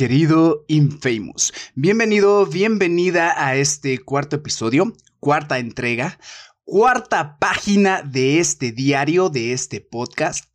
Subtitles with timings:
[0.00, 6.18] Querido Infamous, bienvenido, bienvenida a este cuarto episodio, cuarta entrega,
[6.64, 10.46] cuarta página de este diario, de este podcast,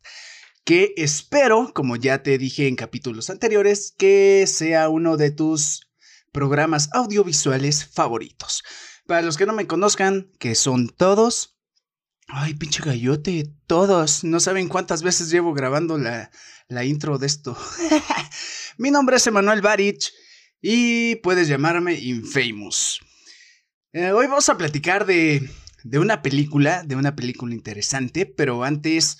[0.64, 5.92] que espero, como ya te dije en capítulos anteriores, que sea uno de tus
[6.32, 8.64] programas audiovisuales favoritos.
[9.06, 11.56] Para los que no me conozcan, que son todos,
[12.26, 16.32] ay, pinche gallote, todos, no saben cuántas veces llevo grabando la,
[16.66, 17.56] la intro de esto.
[18.78, 20.12] Mi nombre es Emanuel Barich
[20.60, 23.00] y puedes llamarme Infamous.
[23.94, 25.48] Eh, hoy vamos a platicar de,
[25.82, 29.16] de una película, de una película interesante, pero antes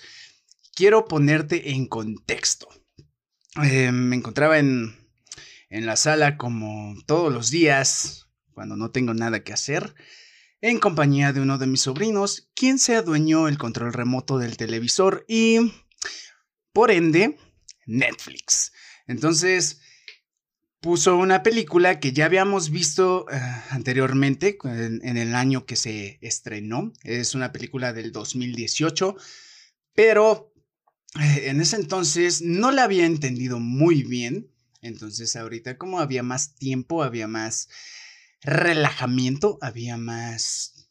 [0.75, 2.67] quiero ponerte en contexto.
[3.63, 4.95] Eh, me encontraba en,
[5.69, 9.95] en la sala como todos los días, cuando no tengo nada que hacer,
[10.61, 15.25] en compañía de uno de mis sobrinos, quien se adueñó el control remoto del televisor
[15.27, 15.73] y,
[16.73, 17.39] por ende,
[17.87, 18.71] Netflix.
[19.07, 19.79] Entonces,
[20.79, 23.39] puso una película que ya habíamos visto eh,
[23.71, 26.93] anteriormente, en, el año que se estrenó.
[27.03, 29.15] Es una película del 2018,
[29.93, 30.53] pero
[31.19, 34.51] eh, en ese entonces no la había entendido muy bien.
[34.81, 37.69] Entonces, ahorita, como había más tiempo, había más
[38.41, 40.89] relajamiento, había más,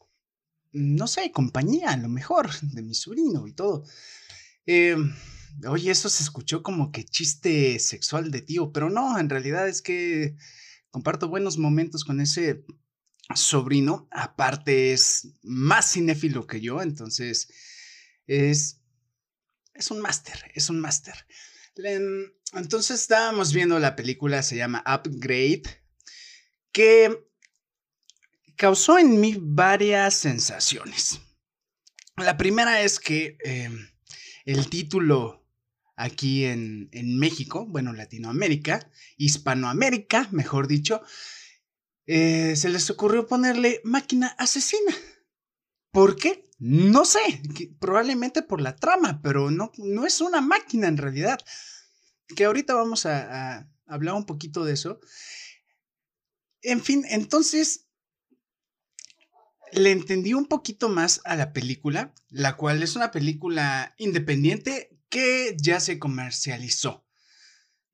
[0.73, 3.85] no sé, compañía, a lo mejor, de mi sobrino y todo.
[4.67, 4.97] Eh,
[5.69, 9.83] oye, eso se escuchó como que chiste sexual de tío, pero no, en realidad es
[9.83, 10.37] que
[10.91, 12.65] comparto buenos momentos con ese
[13.35, 14.09] sobrino.
[14.11, 17.49] Aparte es más cinéfilo que yo, entonces
[18.27, 18.81] es,
[19.75, 21.15] es un máster, es un máster.
[22.53, 25.63] Entonces estábamos viendo la película, se llama Upgrade,
[26.73, 27.27] que
[28.57, 31.21] causó en mí varias sensaciones.
[32.17, 33.91] La primera es que em,
[34.47, 35.46] el título
[35.97, 41.01] aquí en, México, bueno, Latinoamérica, Hispanoamérica, mejor dicho,
[42.07, 44.95] eh, se les ocurrió ponerle máquina asesina.
[45.91, 46.45] ¿Por qué?
[46.59, 47.43] No sé,
[47.81, 51.39] probablemente por la trama, pero no, no es una máquina en realidad.
[52.35, 55.01] Que ahorita vamos a hablar un poquito de eso.
[56.63, 57.87] En fin, entonces
[59.73, 65.57] le entendí un poquito más a la película, la cual es una película independiente que
[65.59, 67.07] ya se comercializó.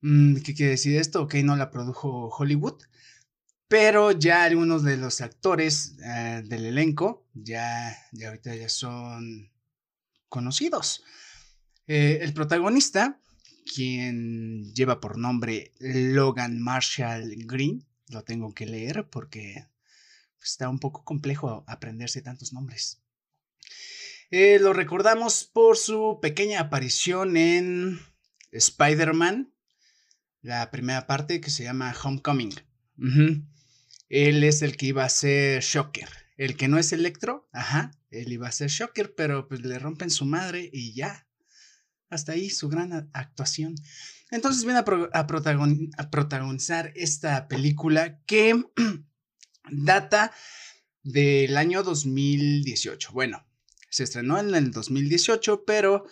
[0.00, 1.22] Mm, ¿Qué quiere decir esto?
[1.22, 2.82] Ok, no la produjo Hollywood,
[3.68, 9.52] pero ya algunos de los actores eh, del elenco ya, ya ahorita ya son
[10.28, 11.04] conocidos.
[11.86, 13.20] Eh, el protagonista,
[13.72, 19.68] quien lleva por nombre Logan Marshall Green, lo tengo que leer porque
[20.42, 23.01] está un poco complejo aprenderse tantos nombres.
[24.34, 28.00] Eh, lo recordamos por su pequeña aparición en
[28.50, 29.52] Spider-Man,
[30.40, 32.54] la primera parte que se llama Homecoming.
[34.08, 36.08] Él es el que iba a ser Shocker.
[36.38, 40.08] El que no es Electro, ajá, él iba a ser Shocker, pero pues le rompen
[40.08, 41.26] su madre y ya.
[42.08, 43.74] Hasta ahí su gran actuación.
[44.30, 44.78] Entonces viene
[45.12, 48.64] a protagonizar esta película que
[49.70, 50.32] data
[51.02, 53.12] del año 2018.
[53.12, 53.44] Bueno,
[53.92, 56.06] se estrenó en el 2018, pero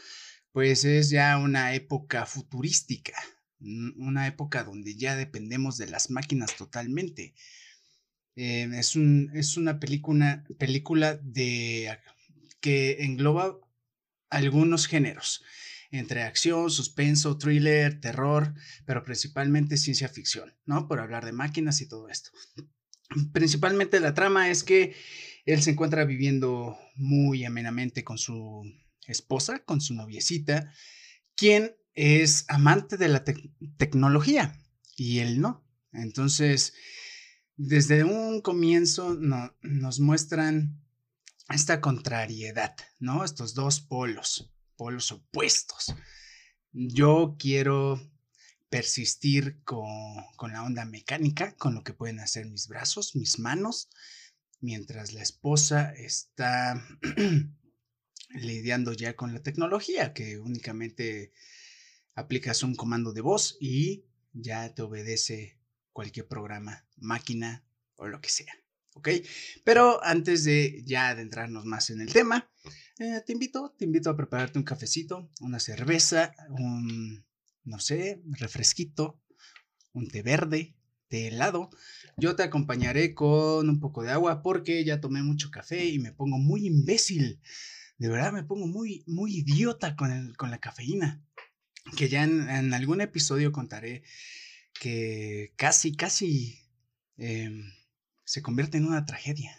[0.53, 3.15] pues es ya una época futurística,
[3.59, 7.35] una época donde ya dependemos de las máquinas totalmente.
[8.37, 11.99] Eh, es, un, es, una película, película de,
[12.61, 13.59] que engloba
[14.29, 15.43] algunos géneros,
[15.91, 18.55] entre acción, suspenso, thriller, terror,
[18.85, 20.87] pero principalmente ciencia ficción, ¿no?
[20.87, 22.31] Por hablar de máquinas y todo esto.
[23.33, 24.95] Principalmente la trama es que
[25.45, 28.63] él se encuentra viviendo muy amenamente con su
[29.07, 30.73] esposa, con su noviecita,
[31.37, 33.25] quien es amante de la
[33.77, 34.57] tecnología
[34.97, 35.65] y él no.
[35.93, 36.75] Entonces,
[37.57, 40.81] desde un comienzo nos muestran
[41.49, 43.25] esta contrariedad, ¿no?
[43.25, 45.95] Estos dos polos, polos opuestos.
[46.73, 48.01] Yo quiero
[48.69, 49.89] persistir con,
[50.37, 53.91] con, la onda mecánica, con lo que pueden hacer mis brazos, mis manos,
[54.61, 56.87] mientras la esposa está
[58.31, 61.33] lidiando ya con la tecnología, que únicamente
[62.15, 65.59] aplicas un comando de voz y ya te obedece
[65.93, 67.65] cualquier programa, máquina
[67.97, 68.53] o lo que sea.
[68.95, 69.09] ¿Ok?
[69.65, 72.51] Pero antes de ya adentrarnos más en el tema,
[72.99, 77.25] eh, te invito, te invito a prepararte un cafecito, una cerveza, un,
[77.65, 79.23] no sé, refresquito,
[79.93, 80.75] un té verde,
[81.09, 81.71] de helado.
[82.21, 86.13] Yo te acompañaré con un poco de agua porque ya tomé mucho café y me
[86.13, 87.41] pongo muy imbécil.
[87.97, 91.25] De verdad me pongo muy, muy idiota con, el, con la cafeína.
[91.97, 94.03] Que ya en, algún episodio contaré
[94.79, 96.59] que casi, casi
[97.17, 97.73] em,
[98.25, 99.57] se convierte en una tragedia.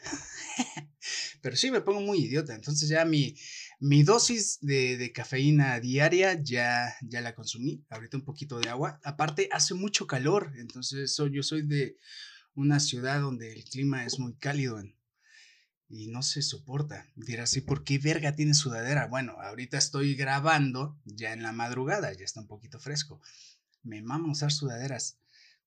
[1.41, 2.53] Pero sí, me pongo muy idiota.
[2.53, 3.35] Entonces ya mi,
[3.79, 7.83] mi dosis de, cafeína diaria ya, ya la consumí.
[7.89, 8.99] Ahorita un poquito de agua.
[9.03, 10.53] Aparte, hace mucho calor.
[10.57, 11.97] Entonces yo soy de
[12.56, 14.81] una ciudad donde el clima es muy cálido
[15.89, 17.07] y no se soporta.
[17.15, 19.07] Dirás, ¿y por qué verga tiene sudadera?
[19.07, 23.21] Bueno, ahorita estoy grabando ya en la madrugada, ya está un poquito fresco.
[23.83, 25.18] Me mama usar sudaderas.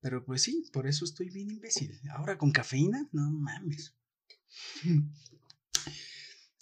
[0.00, 1.98] Pero pues sí, por eso estoy bien imbécil.
[2.10, 3.94] Ahora con cafeína, no mames.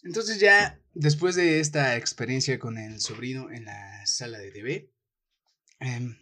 [0.02, 4.90] Entonces ya después de esta experiencia con el sobrino en la sala de TV,
[5.80, 6.16] em,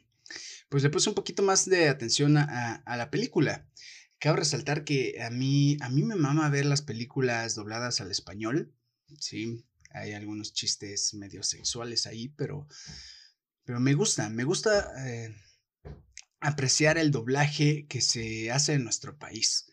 [0.71, 3.69] pues le puse un poquito más de atención a, la película.
[4.19, 8.73] Cabe resaltar que a mí, a mí me mama ver las películas dobladas al español.
[9.19, 12.69] Sí, hay algunos chistes medio sexuales ahí, pero,
[13.65, 15.35] pero me gusta, me gusta eh,
[16.39, 19.73] apreciar el doblaje que se hace en nuestro país.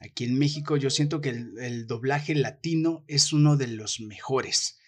[0.00, 4.80] Aquí en México yo siento que el, doblaje latino es uno de los mejores.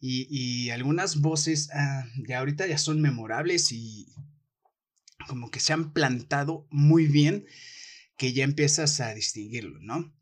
[0.00, 4.06] Y, algunas voces ah, de ahorita ya son memorables y
[5.26, 7.46] como que se han plantado muy bien
[8.16, 10.14] que ya empiezas a distinguirlo, ¿no?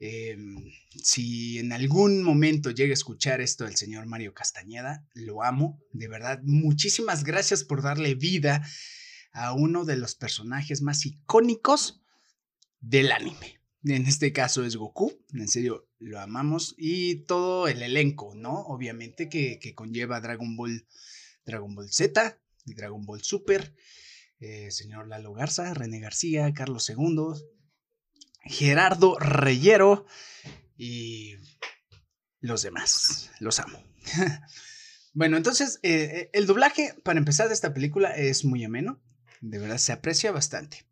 [0.00, 0.70] Em,
[1.02, 6.08] si en algún momento llega a escuchar esto del señor Mario Castañeda, lo amo, de
[6.08, 6.40] verdad.
[6.44, 8.64] Muchísimas gracias por darle vida
[9.32, 12.00] a uno de los personajes más icónicos
[12.80, 13.60] del anime.
[13.84, 16.74] En este caso es Goku, en serio lo amamos.
[16.76, 18.60] Y todo el elenco, ¿no?
[18.66, 20.86] Obviamente que, conlleva Dragon Ball,
[21.44, 23.74] Dragon Ball Z y Dragon Ball Super.
[24.40, 27.42] Eh, señor Lalo Garza, René García, Carlos II,
[28.44, 30.06] Gerardo Reyero
[30.76, 31.34] y
[32.40, 33.32] los demás.
[33.40, 33.82] Los amo.
[35.12, 39.02] bueno, entonces eh, eh, el doblaje para empezar de esta película es muy ameno.
[39.40, 40.86] De verdad se aprecia bastante.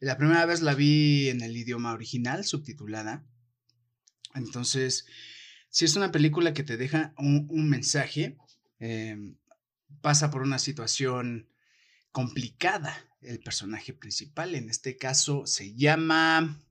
[0.00, 3.26] La primera vez la vi en el idioma original, subtitulada.
[4.34, 5.04] Entonces,
[5.68, 8.38] si es una película que te deja un, mensaje,
[10.00, 11.48] pasa por una situación
[12.12, 14.54] complicada el personaje principal.
[14.54, 16.62] En este caso se llama.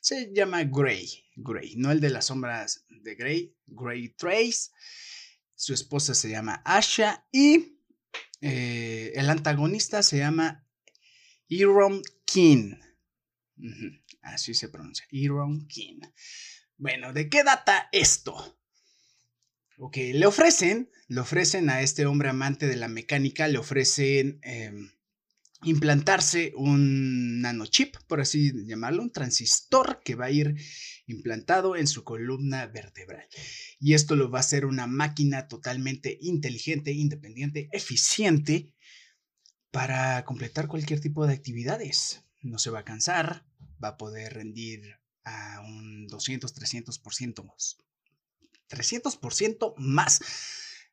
[0.00, 1.24] Se llama Grey.
[1.36, 4.70] Grey, no el de las sombras de Grey, Grey Trace.
[5.54, 7.78] Su esposa se llama Asha y
[8.40, 10.66] eh, el antagonista se llama
[11.48, 12.74] Iron King.
[14.22, 16.00] Así se pronuncia, Iron King.
[16.76, 18.58] Bueno, ¿de qué data esto?
[19.78, 24.90] Ok, le ofrecen, le ofrecen a este hombre amante de la mecánica, le ofrecen em,
[25.64, 30.54] implantarse un nanochip, por así llamarlo, un transistor que va a ir
[31.06, 33.26] implantado en su columna vertebral.
[33.80, 38.72] Y esto lo va a hacer una máquina totalmente inteligente, independiente, eficiente
[39.72, 42.22] para completar cualquier tipo de actividades.
[42.42, 43.44] No se va a cansar,
[43.82, 47.78] va a poder rendir a un 200, 300% más.
[48.74, 50.20] 300% más.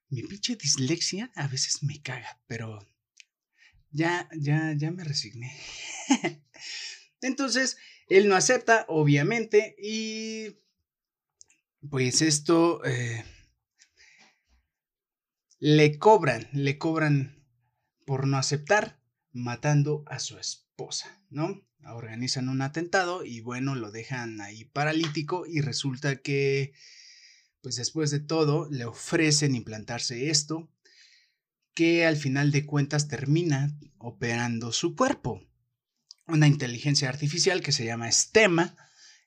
[0.10, 2.80] Mi pinche dislexia a veces me caga, pero
[3.92, 5.56] ya, ya, ya me resigné.
[7.22, 10.58] Entonces, él no acepta, obviamente, y
[11.90, 13.24] pues esto eh,
[15.60, 17.46] le cobran, le cobran
[18.06, 19.00] por no aceptar,
[19.32, 21.66] matando a su esposa, ¿no?
[21.86, 26.74] Organizan un atentado y bueno, lo dejan ahí paralítico y resulta que,
[27.62, 30.72] pues después de todo, le ofrecen implantarse esto,
[31.74, 35.48] que al final de cuentas termina operando su cuerpo.
[36.28, 38.76] Una inteligencia artificial que se llama STEMA,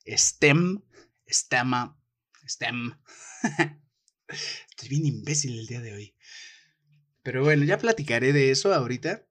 [0.06, 0.82] STEM,
[1.28, 1.98] STEMA,
[2.46, 2.98] STEM.
[4.70, 6.14] Estoy bien imbécil el día de hoy.
[7.22, 9.26] Pero bueno, ya platicaré de eso ahorita,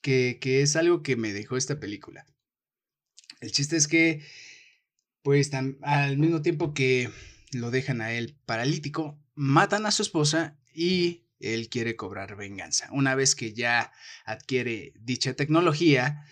[0.00, 2.26] que, es algo que me dejó esta película.
[3.40, 4.24] El chiste es que,
[5.22, 7.10] pues al mismo tiempo que
[7.52, 12.88] lo dejan a él paralítico, matan a su esposa y él quiere cobrar venganza.
[12.92, 13.92] Una vez que ya
[14.24, 16.26] adquiere dicha tecnología,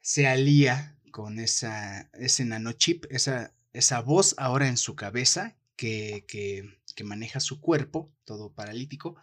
[0.00, 6.78] se alía con esa, ese nanochip, esa, esa voz ahora en su cabeza que, que,
[6.94, 9.16] que maneja su cuerpo, todo paralítico,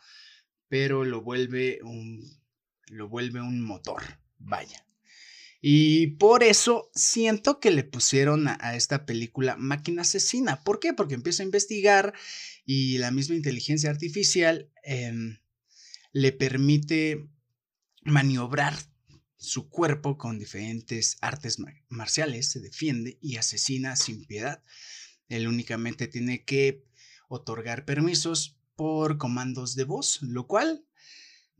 [0.67, 2.41] pero lo vuelve un,
[2.87, 4.03] lo vuelve un motor,
[4.37, 4.85] vaya.
[5.65, 10.61] Y por eso siento que le pusieron a, esta película máquina asesina.
[10.61, 10.91] ¿Por qué?
[10.93, 12.13] Porque empieza a investigar
[12.65, 15.39] y la misma inteligencia artificial em,
[16.11, 17.29] le permite
[18.03, 18.75] maniobrar
[19.37, 21.55] su cuerpo con diferentes artes
[21.87, 24.61] marciales, se defiende y asesina sin piedad.
[25.29, 26.83] Él únicamente tiene que
[27.29, 30.85] otorgar permisos por comandos de voz, lo cual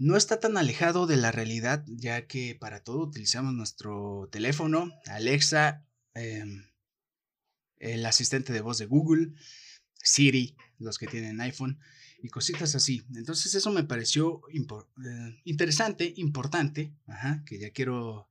[0.04, 5.88] no está tan alejado de la realidad, ya que para todo utilizamos nuestro teléfono, Alexa,
[6.14, 6.66] em,
[7.78, 9.32] el asistente de voz de Google,
[9.94, 11.80] Siri, los que tienen iPhone
[12.22, 13.06] y cositas así.
[13.16, 16.94] Entonces eso me pareció eh, interesante, importante,
[17.46, 18.30] que ya quiero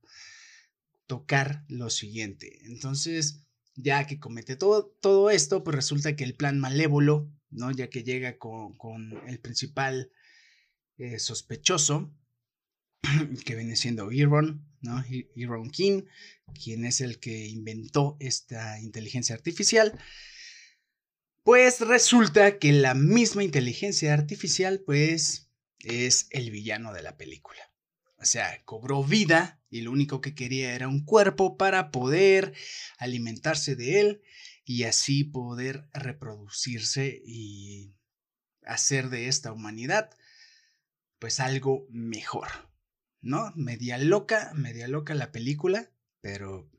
[1.07, 2.59] tocar lo siguiente.
[2.65, 7.71] Entonces, ya que comete todo, todo esto, pues resulta que el plan malévolo, ¿no?
[7.71, 8.77] Ya que llega con,
[9.25, 10.11] el principal
[10.97, 12.13] eh, sospechoso,
[13.45, 15.03] que viene siendo Iron, ¿no?
[15.35, 16.03] Iron King,
[16.53, 19.99] quien es el que inventó esta inteligencia artificial.
[21.43, 27.73] Pues resulta que la misma inteligencia artificial, pues, es el villano de la película.
[28.17, 32.53] O sea, cobró vida y lo único que quería era un cuerpo para poder
[32.97, 34.21] alimentarse de él
[34.63, 37.93] y así poder reproducirse y
[38.65, 40.09] hacer de esta humanidad
[41.23, 42.49] pues algo mejor.
[43.21, 43.53] ¿No?
[43.55, 45.89] Media loca, media loca la película,
[46.19, 46.69] pero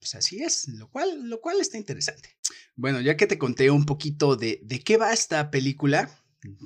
[0.00, 2.36] pues así es, lo cual, lo cual está interesante.
[2.74, 6.10] Bueno, ya que te conté un poquito de, de qué va esta película,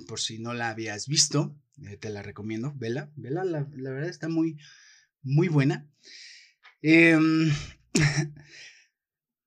[0.08, 1.54] por si no la habías visto,
[1.86, 4.56] eh, te la recomiendo, vela, vela, la, verdad está muy,
[5.20, 5.86] muy buena.
[6.80, 7.52] Em,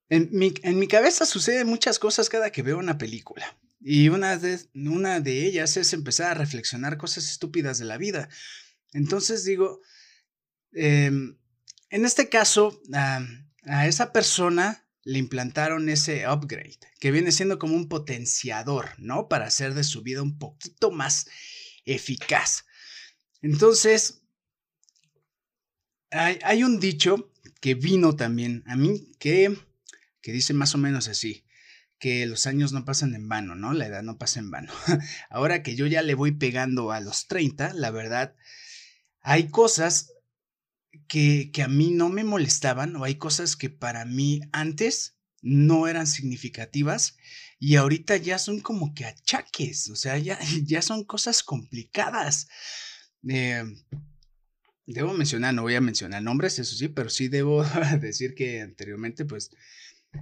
[0.10, 3.58] en, mi, en, mi, cabeza suceden muchas cosas cada que veo una película.
[3.80, 8.30] Y una de, una de ellas es empezar a reflexionar cosas estúpidas de la vida.
[8.94, 9.82] Entonces digo,
[10.74, 11.38] em,
[11.90, 17.88] en este caso, a esa persona le implantaron ese upgrade, que viene siendo como un
[17.88, 19.28] potenciador, ¿no?
[19.28, 21.28] Para hacer de su vida un poquito más
[21.86, 22.66] eficaz.
[23.42, 24.22] Entonces,
[26.12, 27.32] hay, un dicho
[27.62, 29.56] que vino también a mí que,
[30.22, 31.46] que dice más o menos así,
[32.00, 33.74] que los años no pasan en vano, ¿no?
[33.74, 34.72] La edad no pasa en vano.
[35.30, 38.36] Ahora que yo ya le voy pegando a los 30, la verdad,
[39.22, 40.14] hay cosas
[41.08, 46.08] que, a mí no me molestaban o hay cosas que para mí antes no eran
[46.08, 47.18] significativas
[47.60, 52.48] y ahorita ya son como que achaques, o sea, ya, ya son cosas complicadas.
[53.28, 53.64] Eh,
[54.86, 57.64] debo mencionar, no voy a mencionar nombres, eso sí, pero sí debo
[58.00, 59.52] decir que anteriormente, pues,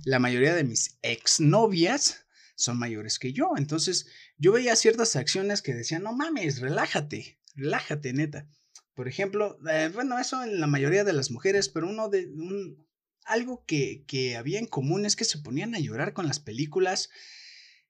[0.04, 2.26] la mayoría de mis exnovias
[2.56, 3.52] son mayores que yo.
[3.58, 8.48] Entonces, yo veía ciertas acciones que decían, no mames, relájate, relájate, neta.
[8.94, 12.88] Por ejemplo, eh, bueno, eso en la mayoría de las mujeres, pero uno de un,
[13.26, 17.10] algo que, que, había en común es que se ponían a llorar con las películas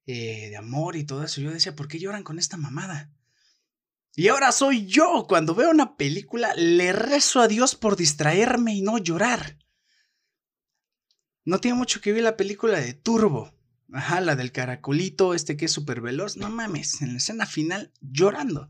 [0.06, 1.40] eh, de amor y todo eso.
[1.40, 3.12] Yo decía, ¿por qué lloran con esta mamada?
[4.16, 5.26] Y ahora soy yo.
[5.30, 9.60] Cuando veo una película, le rezo a Dios por distraerme y no llorar.
[11.48, 13.54] No tiene mucho que ver la película de Turbo.
[13.94, 16.36] Ajá, la del caracolito, este que es súper veloz.
[16.36, 18.70] No mames, en la escena final llorando.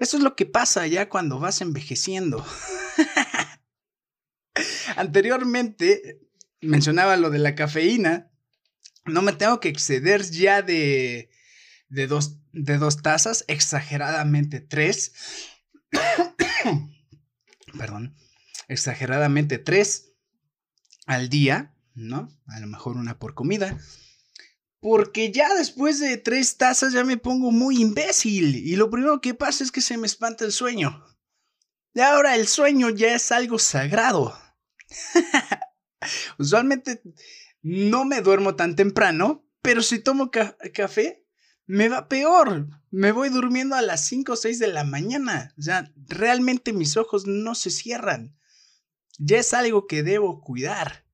[0.00, 2.44] Eso es lo que pasa ya cuando vas envejeciendo.
[4.96, 6.18] Anteriormente
[6.62, 8.32] mencionaba lo de la cafeína.
[9.04, 11.30] No me tengo que exceder ya de,
[11.90, 15.12] de, dos, de dos tazas, exageradamente tres.
[17.78, 18.16] Perdón,
[18.66, 20.07] exageradamente tres
[21.08, 22.28] al día, ¿no?
[22.46, 23.76] A lo mejor una por comida.
[24.78, 29.34] Porque ya después de tres tazas ya me pongo muy imbécil y lo primero que
[29.34, 31.02] pasa es que se me espanta el sueño.
[31.94, 34.38] Y ahora el sueño ya es algo sagrado.
[36.38, 37.02] Usualmente
[37.62, 41.26] no me duermo tan temprano, pero si tomo café,
[41.66, 42.68] me va peor.
[42.90, 45.54] Me voy durmiendo a las 5 o 6 de la mañana.
[45.58, 48.37] O sea, realmente mis ojos no se cierran.
[49.18, 51.04] Ya es algo que debo cuidar.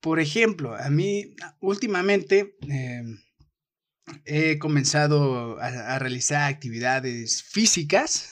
[0.00, 3.18] Por ejemplo, a mí últimamente em,
[4.24, 8.30] he comenzado a, realizar actividades físicas.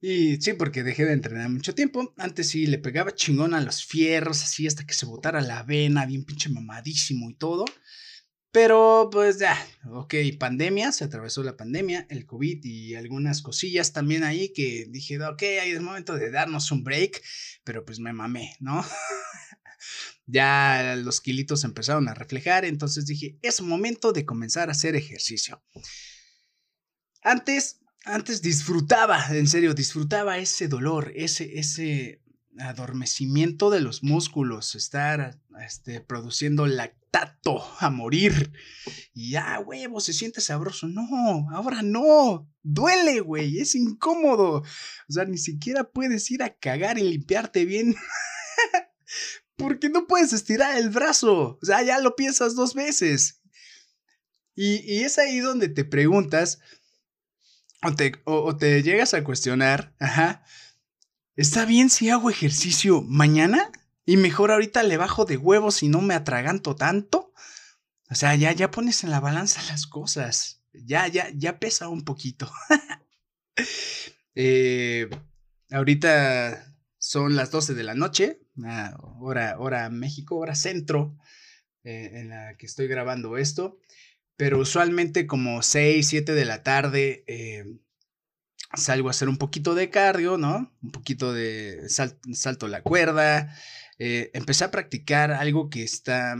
[0.00, 2.14] y sí, porque dejé de entrenar mucho tiempo.
[2.18, 6.06] Antes sí le pegaba chingón a los fierros, así hasta que se botara la vena,
[6.06, 7.64] bien pinche mamadísimo y todo.
[8.56, 9.54] Pero pues ya,
[9.92, 15.22] ok, pandemia, se atravesó la pandemia, el COVID y algunas cosillas también ahí que dije,
[15.22, 17.22] ok, es momento de darnos un break,
[17.64, 18.82] pero pues me mamé, ¿no?
[20.26, 25.62] ya los kilitos empezaron a reflejar, entonces dije, es momento de comenzar a hacer ejercicio.
[27.20, 32.22] Antes, antes disfrutaba, en serio, disfrutaba ese dolor, ese, ese
[32.58, 36.66] adormecimiento de los músculos, estar este, produciendo
[37.80, 38.52] a morir.
[39.14, 40.88] Y ya, huevo, se siente sabroso.
[40.88, 42.50] No, ahora no.
[42.62, 44.62] Duele, güey, es incómodo.
[45.08, 47.94] O sea, ni siquiera puedes ir a cagar y limpiarte bien.
[49.56, 51.58] Porque no puedes estirar el brazo.
[51.60, 53.40] O sea, ya lo piensas dos veces.
[54.54, 56.60] Y, y es ahí donde te preguntas,
[57.82, 60.44] o te, o te llegas a cuestionar, ajá,
[61.36, 63.70] ¿está bien si hago ejercicio mañana?
[64.06, 67.32] Y mejor ahorita le bajo de huevos y no me atraganto tanto.
[68.08, 70.62] O sea, ya, ya pones en la balanza las cosas.
[70.72, 72.50] Ya, ya, ya pesa un poquito.
[74.36, 75.10] eh,
[75.70, 78.40] ahorita son las 12 de la noche,
[79.20, 81.18] hora, hora México, hora centro,
[81.82, 83.80] eh, en la que estoy grabando esto.
[84.36, 87.64] Pero usualmente como 6, 7 de la tarde eh,
[88.74, 90.72] salgo a hacer un poquito de cardio, ¿no?
[90.82, 93.56] Un poquito de salto la cuerda,
[93.98, 96.36] eh, empecé a practicar algo que está,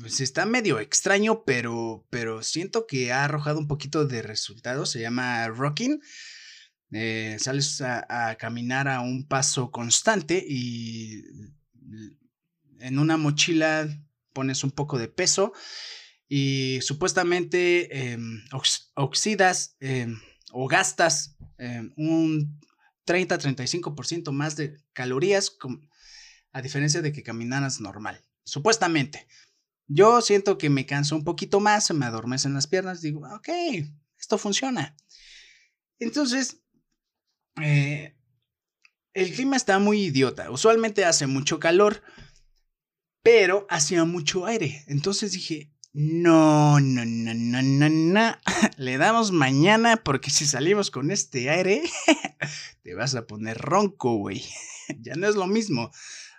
[0.00, 4.90] pues está medio extraño, pero, pero siento que ha arrojado un poquito de resultados.
[4.90, 6.00] Se llama rocking.
[6.90, 11.22] Eh, sales a, caminar a un paso constante y
[12.80, 13.86] en una mochila
[14.32, 15.52] pones un poco de peso
[16.28, 18.42] y supuestamente em,
[18.94, 20.18] oxidas em,
[20.52, 22.58] o gastas em, un
[23.06, 25.50] 30-35% más de calorías
[26.58, 29.28] a diferencia de que caminaras normal, supuestamente.
[29.86, 33.48] Yo siento que me canso un poquito más, se me adormecen las piernas, digo, ok,
[34.18, 34.96] esto funciona.
[36.00, 36.60] Entonces,
[37.62, 38.16] eh,
[39.14, 40.50] el clima está muy idiota.
[40.50, 42.02] Usualmente hace mucho calor,
[43.22, 44.82] pero hacía mucho aire.
[44.88, 48.36] Entonces dije, no, no, no, no, no, no.
[48.78, 51.84] Le damos mañana porque si salimos con este aire,
[52.82, 54.44] te vas a poner ronco, güey.
[55.00, 55.90] ya no es lo mismo.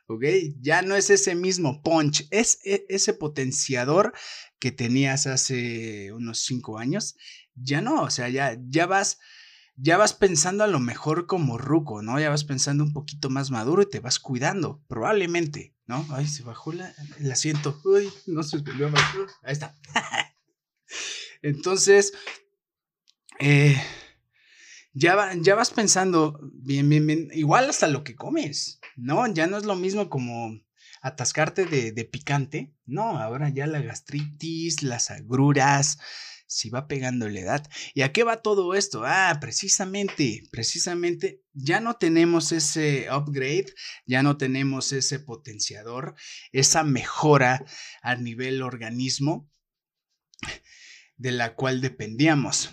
[0.09, 0.23] ¿Ok?
[0.59, 4.11] Ya no es ese mismo punch, es e, ese potenciador
[4.57, 7.15] que tenías hace unos cinco años,
[7.53, 9.19] ya no, o sea, ya, ya vas,
[9.75, 12.19] ya vas pensando a lo mejor como ruco, ¿no?
[12.19, 16.05] Ya vas pensando un poquito más maduro y te vas cuidando, probablemente, ¿no?
[16.09, 18.91] Ay, se bajó el asiento, uy, no se volvió a
[19.43, 19.75] ahí está.
[21.43, 22.13] Entonces,
[23.39, 23.79] eh,
[24.93, 29.25] ya, ya vas pensando bien, bien, bien, igual hasta lo que comes, ¿no?
[29.33, 30.59] Ya no es lo mismo como
[31.01, 35.97] atascarte de, de picante, no, ahora ya la gastritis, las agruras,
[36.49, 37.69] si va pegando la edad.
[37.93, 39.03] ¿Y a qué va todo esto?
[39.05, 43.67] Ah, precisamente, precisamente, ya no tenemos ese upgrade,
[44.07, 46.15] ya no tenemos ese potenciador,
[46.51, 47.63] esa mejora
[48.01, 49.47] a nivel organismo
[51.17, 52.71] de la cual dependíamos.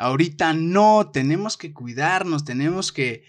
[0.00, 3.24] Ahorita no, tenemos que cuidarnos, tenemos que,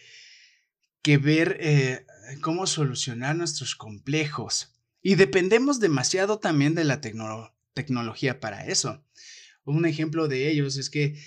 [1.02, 2.06] que ver eh,
[2.40, 4.74] cómo solucionar nuestros complejos.
[5.02, 9.04] Y dependemos demasiado también de la tecnología para eso.
[9.66, 11.22] Un ejemplo de ellos es que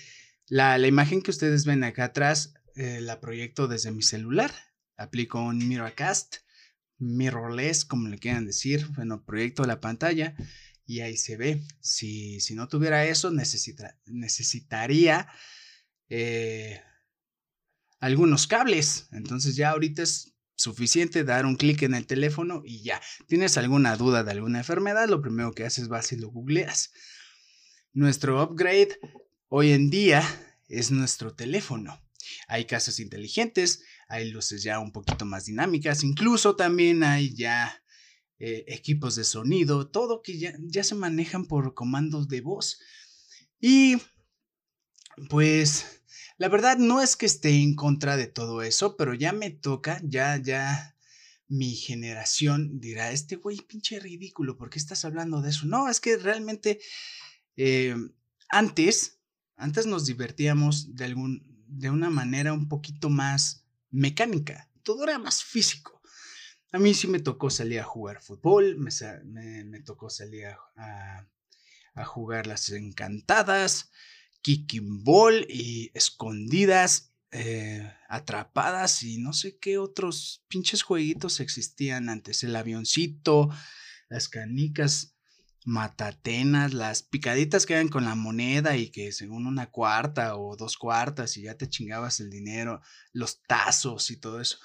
[0.47, 4.51] la, imagen que ustedes ven acá atrás eh, la proyecto desde mi celular.
[4.97, 6.37] Aplico un Miracast,
[6.97, 8.87] mirrorless, como le quieran decir.
[8.95, 10.35] Bueno, proyecto la pantalla
[10.85, 11.63] y ahí se ve.
[11.79, 15.27] Si, si no tuviera eso, necesitaría
[16.09, 16.81] eh,
[17.99, 19.07] algunos cables.
[19.11, 23.01] Entonces ya ahorita es suficiente dar un clic en el teléfono y ya.
[23.27, 25.09] ¿Tienes alguna duda de alguna enfermedad?
[25.09, 26.91] Lo primero que haces vas y lo googleas.
[27.93, 28.97] Nuestro upgrade
[29.47, 30.23] hoy en día
[30.67, 32.01] es nuestro teléfono.
[32.47, 37.83] Hay casas inteligentes, hay luces ya un poquito más dinámicas, incluso también hay ya
[38.39, 42.79] eh, equipos de sonido, todo que ya, ya se manejan por comandos de voz.
[43.59, 43.97] Y
[45.29, 46.01] pues
[46.37, 50.01] la verdad no es que esté en contra de todo eso, pero ya me toca,
[50.03, 50.95] ya, ya
[51.47, 55.65] mi generación dirá, este güey pinche ridículo, ¿por qué estás hablando de eso?
[55.65, 56.79] No, es que realmente
[57.55, 57.95] eh,
[58.49, 59.19] antes,
[59.55, 65.43] antes nos divertíamos de, algún, de una manera un poquito más mecánica, todo era más
[65.43, 65.94] físico.
[66.71, 71.27] A mí sí me tocó salir a jugar fútbol, me, tocó salir a,
[72.05, 73.91] jugar las encantadas,
[74.41, 82.43] kicking ball y escondidas, eh, atrapadas y no sé qué otros pinches jueguitos existían antes.
[82.43, 83.49] El avioncito,
[84.09, 85.15] las canicas
[85.65, 90.77] matatenas, las picaditas que eran con la moneda y que según una cuarta o dos
[90.77, 94.59] cuartas y ya te chingabas el dinero, los tazos y todo eso.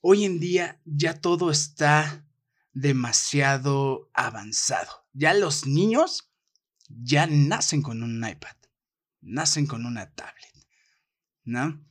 [0.00, 2.26] Hoy en día ya todo está
[2.72, 5.06] demasiado avanzado.
[5.12, 6.30] Ya los niños
[6.88, 8.56] ya nacen con un iPad,
[9.20, 10.54] nacen con una tablet,
[11.44, 11.84] ¿no?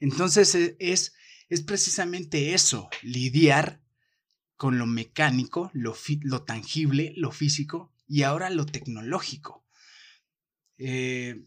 [0.00, 1.14] Entonces e, es,
[1.48, 3.80] es precisamente eso, lidiar
[4.56, 9.64] con lo mecánico, lo, lo tangible, lo físico y ahora lo tecnológico.
[10.78, 11.46] Eh,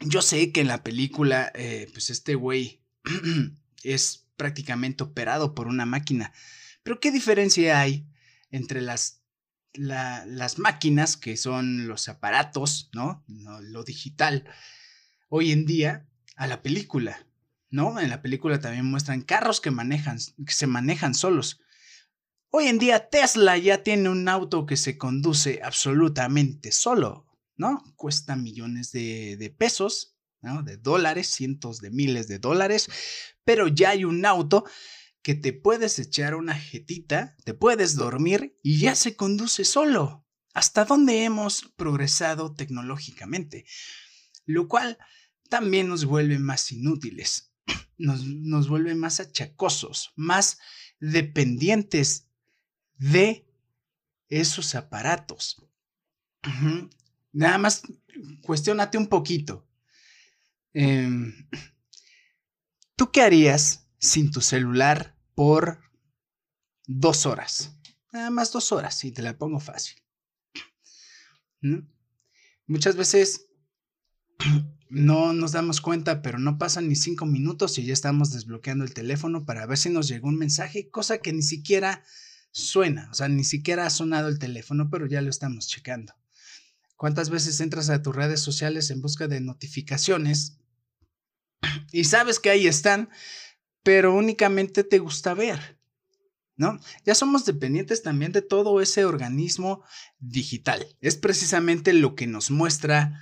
[0.00, 2.82] yo sé que en la película, eh, pues este güey
[3.82, 6.32] es prácticamente operado por una máquina.
[6.82, 8.06] Pero ¿qué diferencia hay
[8.50, 9.22] entre las,
[9.74, 13.24] las máquinas, que son los aparatos, ¿no?
[13.26, 14.44] Lo, digital,
[15.28, 17.26] hoy en día, a la película,
[17.70, 17.98] ¿no?
[18.00, 21.60] En la película también muestran carros que manejan, que se manejan solos.
[22.50, 27.82] Hoy en día Tesla ya tiene un auto que se conduce absolutamente solo, ¿no?
[27.96, 30.15] Cuesta millones de, de pesos,
[30.46, 30.62] ¿no?
[30.62, 32.88] De dólares, cientos de miles de dólares,
[33.44, 34.64] pero ya hay un auto
[35.22, 40.24] que te puedes echar una jetita, te puedes dormir y ya se conduce solo.
[40.54, 43.66] ¿Hasta dónde hemos progresado tecnológicamente?
[44.44, 44.98] Lo cual
[45.50, 47.52] también nos vuelve más inútiles,
[47.98, 50.58] nos, nos vuelve más achacosos, más
[51.00, 52.30] dependientes
[52.96, 53.48] de
[54.28, 55.60] esos aparatos.
[57.32, 57.82] Nada más
[58.42, 59.65] cuestionate un poquito.
[60.78, 61.32] Em,
[62.96, 65.80] ¿Tú qué harías sin tu celular por
[66.86, 67.78] dos horas.
[68.12, 69.96] Nada más dos horas, y te la pongo fácil.
[72.66, 73.46] Muchas veces
[74.90, 78.92] no nos damos cuenta, pero no pasan ni cinco minutos y ya estamos desbloqueando el
[78.92, 82.04] teléfono para ver si nos llegó un mensaje, cosa que ni siquiera
[82.50, 86.14] suena, o sea, ni siquiera ha sonado el teléfono, pero ya lo estamos checando.
[86.96, 90.58] ¿Cuántas veces entras a tus redes sociales en busca de notificaciones
[91.92, 93.10] y sabes que ahí están,
[93.82, 95.78] pero únicamente te gusta ver,
[96.56, 96.78] ¿no?
[97.04, 99.84] Ya somos dependientes también de todo ese organismo
[100.18, 100.86] digital.
[101.00, 103.20] Es precisamente lo que nos muestra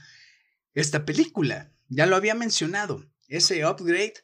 [0.72, 1.72] esta película.
[1.88, 4.14] Ya lo había mencionado, ese upgrade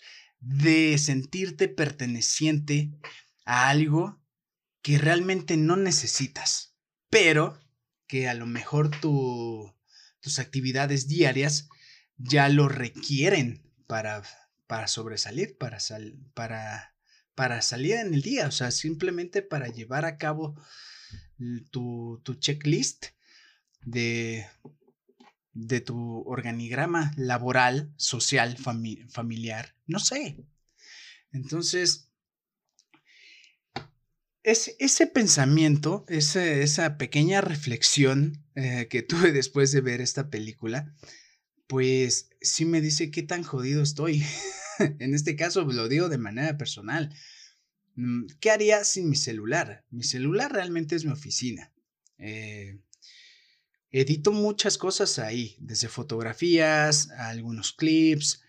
[0.40, 2.90] de sentirte perteneciente
[3.44, 4.20] a algo
[4.82, 6.74] que realmente no necesitas,
[7.10, 7.60] pero
[8.06, 11.68] que a lo mejor tus actividades diarias
[12.16, 14.22] ya lo requieren para
[14.70, 15.78] para sobresalir, para,
[16.32, 16.94] para,
[17.34, 20.54] para salir en el día, o sea, simplemente para llevar a cabo
[21.72, 23.06] tu, checklist
[23.82, 24.46] de,
[25.54, 30.36] de tu organigrama laboral, social, familiar, no sé.
[31.32, 32.08] Entonces,
[34.44, 40.94] ese, ese pensamiento, esa pequeña reflexión eh, que tuve después de ver esta película,
[41.70, 44.24] pues sí me dice qué tan jodido estoy.
[44.98, 47.14] en este caso lo digo de manera personal.
[47.94, 49.86] Mm, ¿Qué haría sin mi celular?
[49.88, 51.72] Mi celular realmente es mi oficina.
[52.18, 52.80] Eh,
[53.92, 58.42] edito muchas cosas ahí, desde fotografías, algunos clips,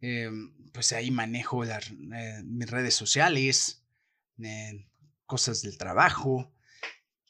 [0.00, 0.30] eh,
[0.72, 3.82] pues ahí manejo eh, mis redes sociales,
[5.26, 6.54] cosas del trabajo.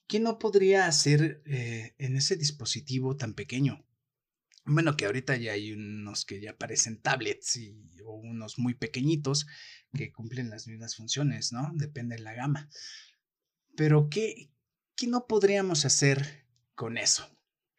[0.06, 3.87] ¿Qué no podría hacer en ese dispositivo tan pequeño?
[4.70, 9.46] Bueno, que ahorita ya hay unos que ya parecen tablets y, o unos muy pequeñitos
[9.94, 11.70] que cumplen las mismas funciones, ¿no?
[11.74, 12.68] Depende de la gama.
[13.76, 14.50] Pero, ¿qué,
[14.94, 17.26] qué no podríamos hacer con eso?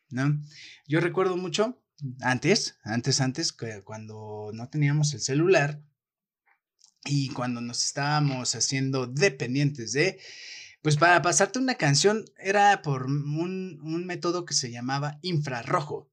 [0.10, 0.42] ¿No?
[0.88, 1.80] Yo recuerdo mucho
[2.22, 5.84] antes, antes, antes, cuando no teníamos el celular
[7.06, 10.20] y cuando nos estábamos haciendo dependientes de,
[10.82, 16.10] pues para pasarte una canción era por un, un método que se llamaba infrarrojo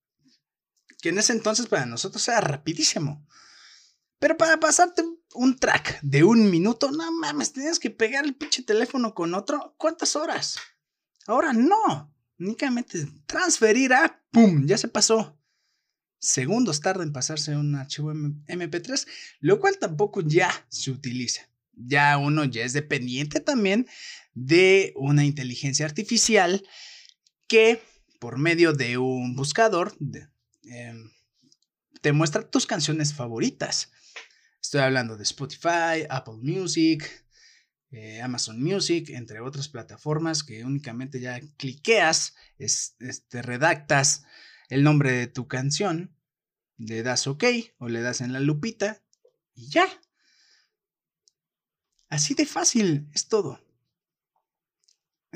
[1.07, 3.25] que en ese entonces para nosotros era rapidísimo.
[4.19, 8.64] Pero para pasarte un track de un minuto, no mames, tenías que pegar el pinche
[8.64, 9.77] teléfono con otro.
[9.79, 10.59] ¿Cuántas horas?
[11.29, 12.12] Ahora no.
[12.40, 14.66] Únicamente transferir a ¡pum!
[14.66, 15.40] Ya se pasó.
[16.19, 19.07] Segundos tarda en pasarse un archivo MP3,
[19.38, 21.49] lo cual tampoco ya se utiliza.
[21.73, 23.87] Ya uno ya es dependiente también
[24.35, 26.66] de una inteligencia artificial
[27.47, 27.81] que
[28.19, 30.27] por medio de un buscador, de,
[30.67, 31.11] Em,
[32.01, 33.93] te muestra tus canciones favoritas.
[34.61, 37.27] Estoy hablando de Spotify, Apple Music,
[37.91, 42.35] eh, Amazon Music, entre otras plataformas que únicamente ya cliqueas,
[43.29, 44.25] te redactas
[44.69, 46.17] el nombre de tu canción,
[46.79, 47.45] le das OK
[47.79, 49.03] o le das en la lupita
[49.55, 49.87] y ya.
[52.09, 53.66] Así de fácil es todo.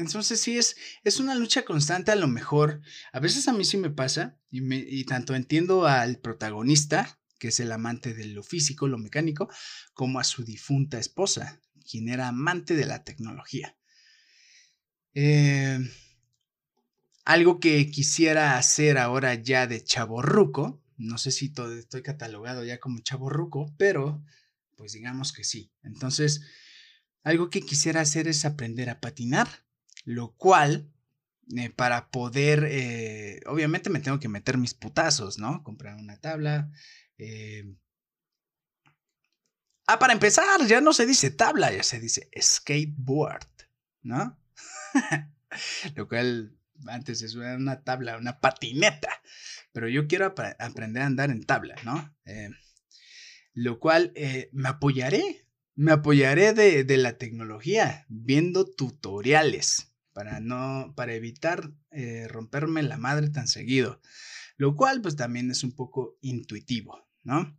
[0.00, 2.80] Entonces sí es, es una lucha constante a lo mejor.
[3.12, 7.48] A veces a mí sí me pasa y, me, y tanto entiendo al protagonista, que
[7.48, 9.50] es el amante de lo físico, lo mecánico,
[9.92, 13.76] como a su difunta esposa, quien era amante de la tecnología.
[15.14, 15.78] Eh,
[17.24, 22.78] algo que quisiera hacer ahora ya de chaborruco, no sé si todo, estoy catalogado ya
[22.78, 24.24] como chaborruco, pero
[24.76, 25.70] pues digamos que sí.
[25.82, 26.40] Entonces,
[27.22, 29.48] algo que quisiera hacer es aprender a patinar
[30.04, 30.90] lo cual,
[31.56, 35.62] eh, para poder, eh, obviamente me tengo que meter mis putazos, ¿no?
[35.62, 36.70] Comprar una tabla.
[37.18, 37.74] Eh.
[39.86, 43.48] Ah, para empezar, ya no se dice tabla, ya se dice skateboard,
[44.02, 44.38] ¿no?
[45.96, 49.10] lo cual antes es una tabla, una patineta,
[49.72, 50.26] pero yo quiero
[50.58, 52.14] aprender a andar en tabla, ¿no?
[53.52, 54.14] lo cual
[54.52, 59.89] me apoyaré, me apoyaré de, la tecnología viendo tutoriales
[60.20, 64.02] para no, para evitar eh, romperme la madre tan seguido,
[64.59, 67.59] lo cual pues también es un poco intuitivo, ¿no?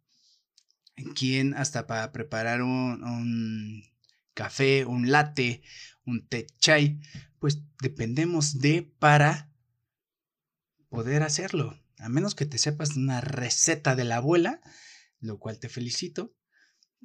[1.16, 3.84] Quien hasta para preparar un,
[4.36, 5.64] café, un latte,
[6.06, 7.00] un té chai,
[7.40, 9.52] pues dependemos de para
[10.90, 11.82] poder hacerlo.
[11.98, 14.62] A menos que te sepas una receta de la abuela,
[15.20, 16.36] lo cual te felicito.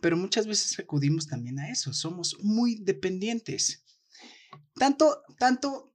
[0.03, 1.95] Pero muchas veces acudimos también a eso.
[1.95, 3.86] Somos muy dependientes.
[4.75, 5.95] Tanto, tanto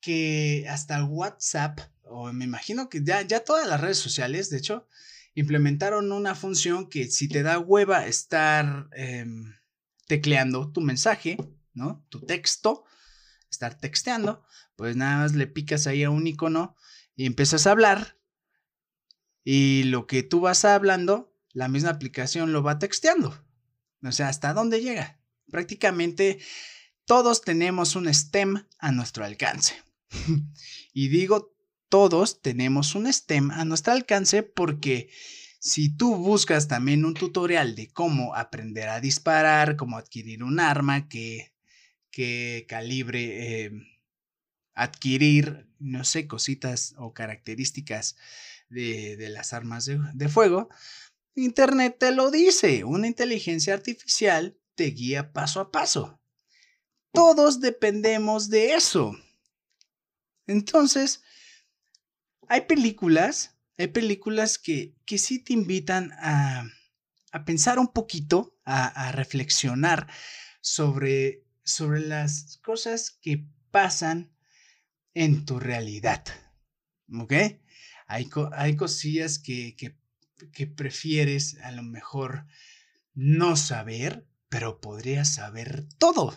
[0.00, 4.86] que hasta WhatsApp, o me imagino que ya, ya todas las redes sociales, de hecho,
[5.34, 9.54] implementaron una función que si te da hueva estar em,
[10.06, 11.36] tecleando tu mensaje,
[11.72, 12.04] ¿no?
[12.08, 12.84] Tu texto,
[13.50, 14.44] estar texteando,
[14.76, 16.76] pues nada más le picas ahí a un icono
[17.14, 18.18] y empiezas a hablar.
[19.44, 23.44] Y lo que tú vas hablando, la misma aplicación lo va texteando.
[24.02, 25.20] O sea, ¿hasta dónde llega?
[25.50, 26.38] Prácticamente
[27.10, 29.74] todos tenemos un STEM a nuestro alcance.
[30.92, 31.52] y digo,
[31.88, 35.10] todos tenemos un STEM a nuestro alcance porque
[35.58, 41.08] si tú buscas también un tutorial de cómo aprender a disparar, cómo adquirir un arma,
[41.08, 41.52] que
[42.12, 43.72] qué calibre eh,
[44.74, 48.14] adquirir, no sé, cositas o características
[48.68, 50.68] de, las armas de, fuego,
[51.34, 56.19] Internet te lo dice, una inteligencia artificial te guía paso a paso.
[57.12, 59.16] Todos dependemos de eso.
[60.46, 61.22] Entonces,
[62.48, 66.64] hay películas, hay películas que, que sí te invitan a,
[67.44, 70.06] pensar un poquito, a reflexionar
[70.60, 74.30] sobre sobre las cosas que pasan
[75.14, 76.24] en tu realidad.
[77.12, 77.32] ¿Ok?
[78.06, 79.96] Hay, hay cosillas que, que,
[80.52, 82.46] que prefieres a lo mejor
[83.14, 86.34] no saber, pero podrías saber todo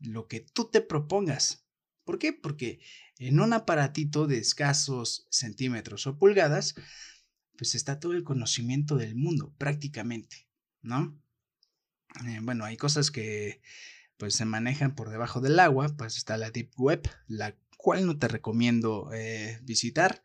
[0.00, 1.66] lo que tú te propongas.
[2.04, 2.32] ¿Por qué?
[2.32, 2.80] Porque
[3.18, 6.74] en un aparatito de escasos centímetros o pulgadas,
[7.56, 10.48] pues está todo el conocimiento del mundo, prácticamente,
[10.82, 11.20] ¿no?
[12.26, 13.60] Eh, bueno, hay cosas que
[14.16, 18.18] pues se manejan por debajo del agua, pues está la Deep Web, la cual no
[18.18, 20.22] te recomiendo eh, visitar,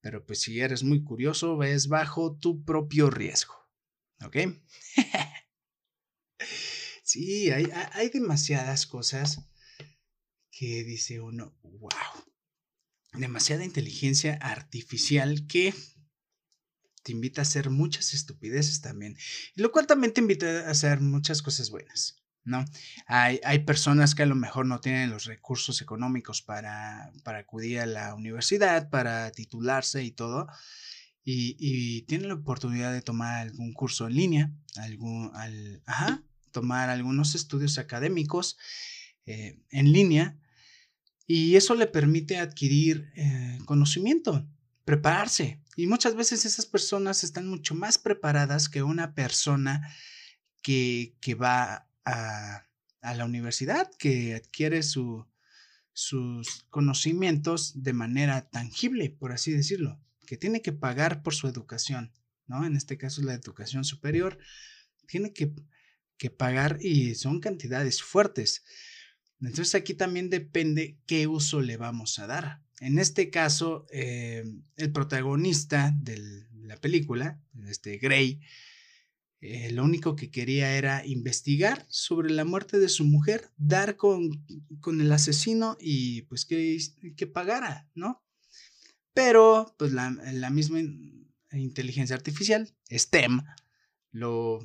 [0.00, 3.54] pero pues si eres muy curioso, ves bajo tu propio riesgo,
[4.22, 4.36] ¿ok?
[7.10, 9.40] sí, hay, hay demasiadas cosas
[10.52, 11.90] que dice uno, wow,
[13.14, 15.74] demasiada inteligencia artificial que
[17.02, 19.16] te invita a hacer muchas estupideces también,
[19.56, 22.16] lo cual también te invita a hacer muchas cosas buenas.
[22.44, 22.64] ¿no?
[23.06, 27.80] Hay, hay, personas que a lo mejor no tienen los recursos económicos para, para acudir
[27.80, 30.46] a la universidad, para titularse y todo,
[31.22, 37.34] y, tienen la oportunidad de tomar algún curso en línea, algún, al, ajá, tomar algunos
[37.34, 38.58] estudios académicos
[39.26, 40.38] eh, en línea,
[41.26, 44.48] y eso le permite adquirir eh, conocimiento,
[44.84, 45.60] prepararse.
[45.76, 49.94] Y muchas veces esas personas están mucho más preparadas que una persona
[50.60, 52.66] que, que va a,
[53.00, 55.24] la universidad, que adquiere sus
[56.68, 62.12] conocimientos de manera tangible, por así decirlo, que tiene que pagar por su educación,
[62.46, 62.66] ¿no?
[62.66, 64.38] En este caso la educación superior,
[65.06, 65.54] tiene que,
[66.28, 68.64] pagar y son cantidades fuertes.
[69.40, 72.62] Entonces aquí también depende qué uso le vamos a dar.
[72.80, 74.44] En este caso, eh,
[74.76, 78.40] el protagonista de la película, este Gray,
[79.42, 84.44] eh, lo único que quería era investigar sobre la muerte de su mujer, dar con,
[84.86, 86.78] el asesino y pues que,
[87.16, 88.22] que, pagara, ¿no?
[89.14, 90.10] Pero pues la,
[90.50, 90.80] misma
[91.52, 93.42] inteligencia artificial, STEM,
[94.12, 94.60] lo,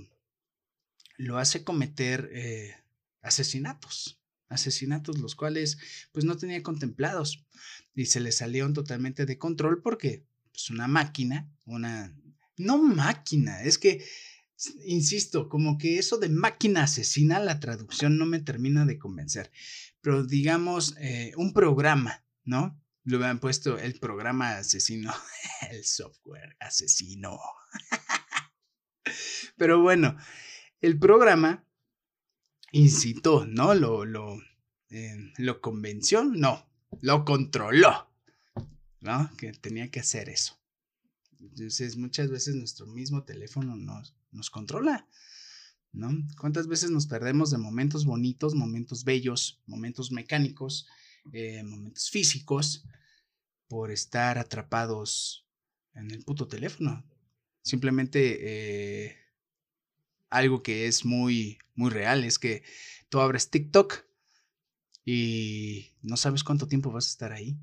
[1.17, 2.75] lo hace cometer eh,
[3.21, 5.77] asesinatos, asesinatos los cuales
[6.11, 7.45] pues no tenía contemplados
[7.93, 12.15] y se le salieron totalmente de control porque pues una máquina, una,
[12.57, 14.05] no máquina, es que
[14.85, 19.51] insisto, como que eso de máquina asesina, la traducción no me termina de convencer.
[20.01, 22.81] Pero digamos, eh, un programa, ¿no?
[23.03, 25.13] Lo habían puesto el programa asesino,
[25.71, 27.39] el software asesino.
[29.57, 30.17] Pero bueno,
[30.85, 31.65] el programa
[32.71, 33.73] incitó, ¿no?
[33.73, 34.03] Lo,
[34.89, 36.69] eh, lo convenció, no,
[37.01, 38.09] lo controló,
[38.99, 39.31] ¿no?
[39.37, 40.59] Que tenía que hacer eso.
[41.39, 45.07] Entonces, muchas veces nuestro mismo teléfono nos, nos controla.
[45.91, 46.09] ¿No?
[46.37, 50.89] ¿Cuántas veces nos perdemos de momentos bonitos, momentos bellos, momentos mecánicos,
[51.31, 52.83] eh, momentos físicos
[53.69, 55.47] por estar atrapados
[55.93, 57.05] en el puto teléfono?
[57.61, 58.39] Simplemente
[59.07, 59.15] eh,
[60.29, 62.63] algo que es muy, muy real es que
[63.09, 64.05] tú abres TikTok
[65.05, 67.57] y no sabes cuánto tiempo vas a estar ahí.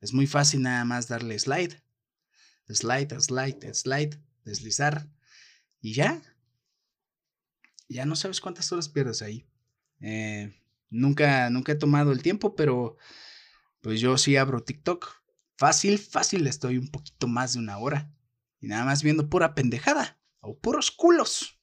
[0.00, 1.82] Es muy fácil nada más darle slide,
[2.68, 5.08] slide, slide, slide, deslizar
[5.80, 6.22] y ya.
[7.88, 9.46] Ya no sabes cuántas horas pierdes ahí.
[10.00, 10.54] Eh,
[10.90, 12.96] nunca, nunca he tomado el tiempo, pero
[13.80, 15.22] pues yo sí abro TikTok.
[15.56, 18.12] Fácil, fácil, estoy un poquito más de una hora.
[18.60, 20.20] Y nada más viendo pura pendejada.
[20.40, 21.57] O puros culos.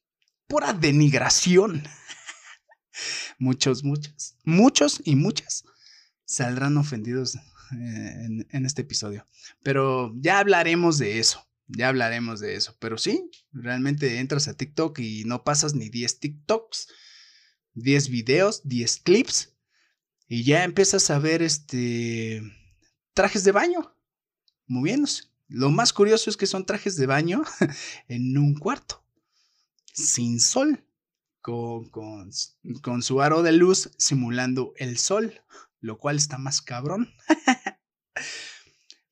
[0.48, 1.84] Pura denigración.
[3.40, 5.64] muchos, muchos, muchos y muchas
[6.26, 9.28] saldrán ofendidos eh, en, este episodio.
[9.64, 11.46] Pero ya hablaremos de eso.
[11.68, 12.76] Ya hablaremos de eso.
[12.80, 16.88] Pero sí, realmente entras a TikTok y no pasas ni 10 TikToks,
[17.74, 19.56] 10 videos, 10 clips.
[20.28, 22.42] Y ya empiezas a ver este
[23.14, 23.96] trajes de baño
[24.68, 25.24] moviéndose.
[25.48, 27.44] Lo más curioso es que son trajes de baño
[28.08, 29.05] en un cuarto,
[29.96, 30.86] sin sol
[31.42, 32.32] con,
[33.02, 35.42] su aro de luz simulando el sol,
[35.80, 37.14] lo cual está más cabrón.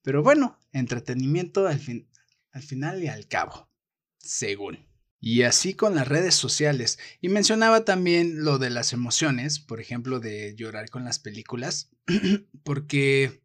[0.02, 2.10] Pero bueno, entretenimiento al, fin,
[2.52, 3.69] al final y al cabo,
[4.17, 4.86] según.
[5.19, 7.00] Y así con las redes sociales.
[7.22, 11.91] Y mencionaba también lo de las emociones, por ejemplo, de llorar con las películas,
[12.63, 13.41] porque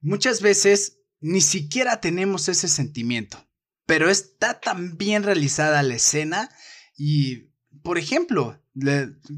[0.00, 3.44] muchas veces ni siquiera tenemos ese sentimiento,
[3.86, 6.50] pero está tan bien realizada la escena
[6.96, 7.50] y,
[7.82, 8.62] por ejemplo,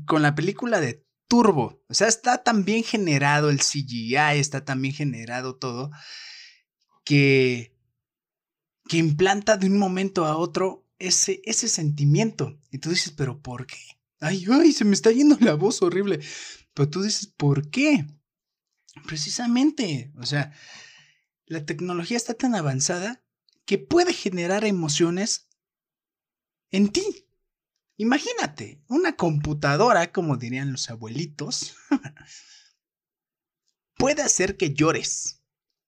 [0.06, 4.80] con la película de Turbo, o sea, está tan bien generado el CGI, está tan
[4.80, 5.90] bien generado todo,
[7.04, 7.76] que,
[8.88, 12.60] que implanta de un momento a otro ese, ese sentimiento.
[12.70, 13.78] Y tú dices, pero ¿por qué?
[14.20, 16.20] Ay, ay, se me está yendo la voz horrible.
[16.74, 18.06] Pero tú dices, ¿por qué?
[19.06, 20.52] Precisamente, o sea,
[21.46, 23.25] la tecnología está tan avanzada
[23.66, 25.48] que puede generar emociones
[26.70, 27.28] en ti.
[27.98, 31.74] Imagínate, una computadora, como dirían los abuelitos,
[33.96, 35.42] puede hacer que llores.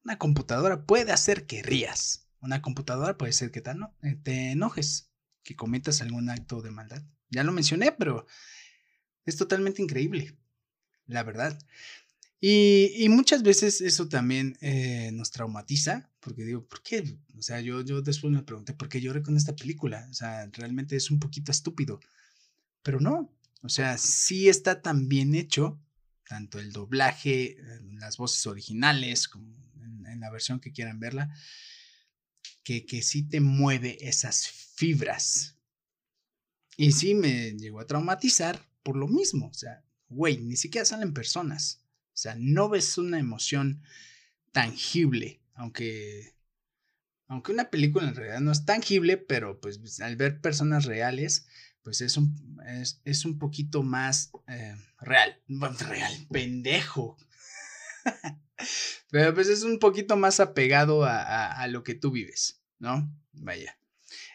[0.05, 2.29] Una computadora puede hacer que rías.
[2.41, 5.11] Una computadora puede hacer que eh, te enojes,
[5.43, 7.03] que cometas algún acto de maldad.
[7.31, 8.27] Ya lo mencioné, pero
[9.25, 10.39] es totalmente increíble,
[11.07, 11.59] la verdad.
[12.41, 17.19] Y, muchas veces eso también eh, nos traumatiza, porque digo, ¿por qué?
[17.37, 20.07] O sea, yo, yo después me pregunté, ¿por qué lloré con esta película?
[20.11, 21.99] O sea, realmente es un poquito estúpido,
[22.83, 25.81] pero no, o sea, sí está tan bien hecho,
[26.29, 27.57] tanto el doblaje,
[27.95, 31.35] las voces originales, como en, la versión que quieran verla,
[32.63, 35.57] que, que sí te mueve esas fibras.
[36.77, 41.13] Y sí me llegó a traumatizar por lo mismo, o sea, güey, ni siquiera salen
[41.13, 41.83] personas.
[42.19, 43.83] O sea, no ves una emoción
[44.53, 46.37] tangible, aunque,
[47.27, 51.47] aunque una película en realidad no es tangible, pero pues al ver personas reales,
[51.83, 52.59] pues es un,
[53.05, 55.43] es, un poquito más eh, real,
[55.89, 57.19] real, pendejo.
[59.11, 63.13] pero pues es un poquito más apegado a, lo que tú vives, ¿no?
[63.33, 63.79] Vaya.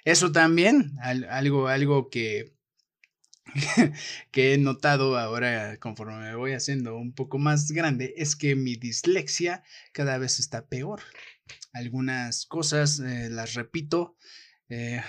[0.03, 2.53] Eso también, algo, algo que,
[4.31, 8.75] que he notado ahora conforme me voy haciendo un poco más grande es que mi
[8.75, 11.01] dislexia cada vez está peor.
[11.73, 14.17] Algunas cosas eh, las repito,
[14.69, 15.01] eh,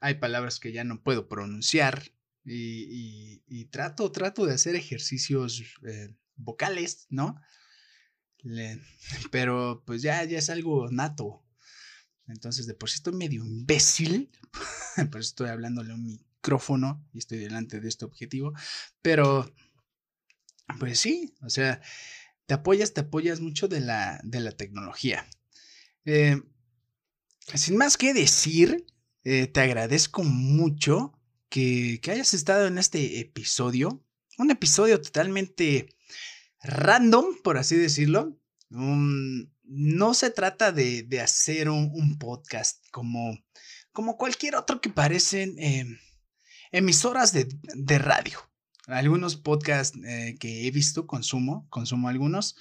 [0.00, 2.12] hay palabras que ya no puedo pronunciar
[2.44, 7.40] y, trato, trato de hacer ejercicios eh, vocales, ¿no?
[9.30, 11.44] pero pues ya, ya es algo nato.
[12.26, 14.30] Entonces, de por sí estoy medio imbécil,
[15.10, 18.54] por eso estoy hablándole a un micrófono y estoy delante de este objetivo,
[19.02, 19.52] pero
[20.78, 21.80] pues sí, o sea,
[22.46, 25.28] te apoyas, te apoyas mucho de la, de la tecnología.
[26.04, 26.40] Eh,
[27.54, 28.86] sin más que decir,
[29.24, 31.12] eh, te agradezco mucho
[31.50, 34.02] que, que, hayas estado en este episodio.
[34.38, 35.94] Un episodio totalmente
[36.62, 38.38] random, por así decirlo.
[38.70, 43.36] no se trata de, de hacer un, podcast como,
[43.92, 45.84] como cualquier otro que parecen eh,
[46.70, 48.38] emisoras de, de radio.
[48.86, 52.56] Algunos podcasts eh, que he visto, consumo, consumo algunos,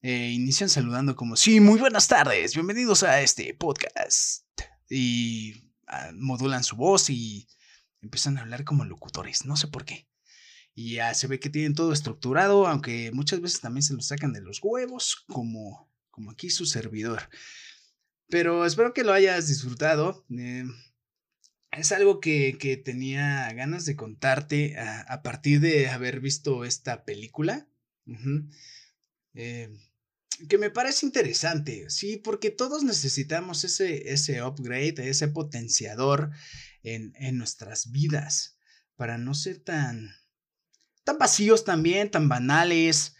[0.00, 4.46] eh, inician saludando como, sí, muy buenas tardes, bienvenidos a este podcast.
[4.88, 7.48] Y ah, modulan su voz y
[8.00, 10.08] empiezan a hablar como locutores, no sé por qué.
[10.74, 14.32] Y ya se ve que tienen todo estructurado, aunque muchas veces también se lo sacan
[14.32, 17.28] de los huevos, como, como aquí su servidor.
[18.28, 20.24] Pero espero que lo hayas disfrutado.
[20.30, 20.64] Eh,
[21.72, 27.68] es algo que, tenía ganas de contarte a, partir de haber visto esta película.
[29.34, 29.68] Eh,
[30.48, 36.30] que me parece interesante, sí, porque todos necesitamos ese, ese upgrade, ese potenciador,
[36.82, 38.56] en, en nuestras vidas,
[38.96, 40.10] para no ser tan,
[41.04, 43.16] tan vacíos también, tan banales,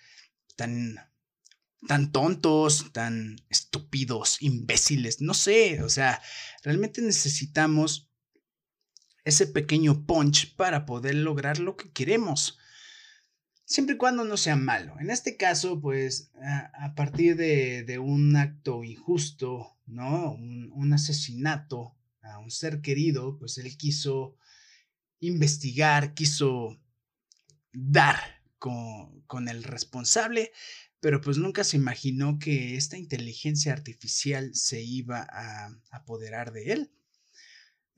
[0.56, 0.96] tan,
[1.86, 6.22] tan tontos, tan estúpidos, imbéciles, no sé, o sea,
[6.62, 8.07] realmente necesitamos
[9.28, 12.58] ese pequeño punch para poder lograr lo que queremos.
[13.64, 14.96] Siempre y cuando no sea malo.
[14.98, 20.32] En este caso, pues, a, partir de, un acto injusto, ¿no?
[20.32, 24.36] Un, asesinato a un ser querido, pues él quiso
[25.20, 26.80] investigar, quiso
[27.72, 28.18] dar
[28.58, 30.52] con, con el responsable
[31.00, 36.92] pero pues nunca se imaginó que esta inteligencia artificial se iba a apoderar de él.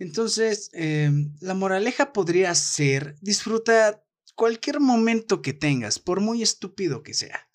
[0.01, 4.03] Entonces, em, la moraleja podría ser, disfruta
[4.35, 7.49] cualquier momento que tengas, por muy estúpido que sea.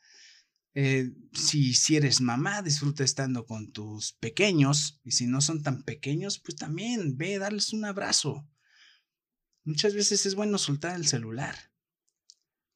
[0.75, 5.83] Eh, si, si eres mamá, disfruta estando con tus pequeños, y si no son tan
[5.83, 8.47] pequeños, pues también ve, darles un abrazo.
[9.63, 11.55] Muchas veces es bueno soltar el celular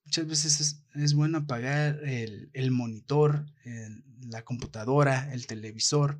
[0.10, 3.46] muchas veces es, bueno apagar el, monitor,
[4.24, 6.18] la computadora, el televisor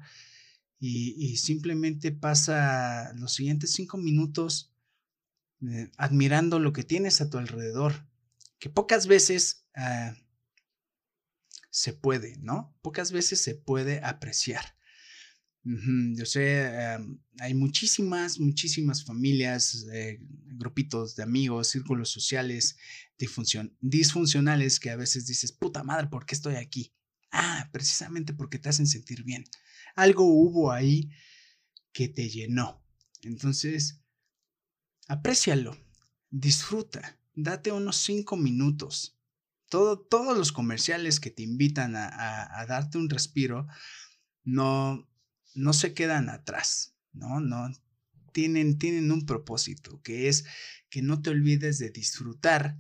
[0.80, 4.74] y, simplemente pasa los siguientes cinco minutos
[5.68, 8.08] eh, admirando lo que tienes a tu alrededor,
[8.60, 10.16] que pocas veces ah,
[11.70, 12.74] se puede, ¿no?
[12.82, 14.78] Pocas veces se puede apreciar.
[15.64, 22.78] Yo sé, em, hay muchísimas, muchísimas familias, eh, grupitos de amigos, círculos sociales
[23.82, 26.94] disfuncionales que a veces dices, puta madre, ¿por qué estoy aquí?
[27.32, 29.44] Ah, precisamente porque te hacen sentir bien.
[30.00, 31.12] Algo hubo ahí
[31.92, 32.82] que te llenó.
[33.22, 34.02] Entonces,
[35.08, 35.78] aprécialo,
[36.30, 39.18] disfruta, date unos cinco minutos.
[39.68, 43.68] Todo, todos los comerciales que te invitan a, a darte un respiro,
[44.44, 45.08] no,
[45.54, 47.42] no se quedan atrás, ¿no?
[47.42, 47.70] No
[48.32, 50.46] tienen, tienen un propósito, que es
[50.90, 52.80] que no te olvides de disfrutar